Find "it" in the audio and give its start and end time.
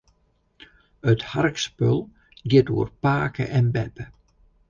1.11-1.21